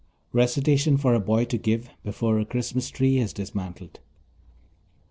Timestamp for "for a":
0.97-1.19